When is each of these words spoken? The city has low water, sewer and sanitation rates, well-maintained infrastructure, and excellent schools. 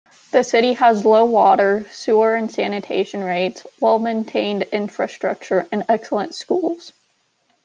The 0.31 0.43
city 0.43 0.73
has 0.73 1.05
low 1.05 1.25
water, 1.25 1.85
sewer 1.91 2.33
and 2.33 2.51
sanitation 2.51 3.23
rates, 3.23 3.67
well-maintained 3.79 4.63
infrastructure, 4.71 5.67
and 5.71 5.85
excellent 5.89 6.33
schools. 6.33 6.91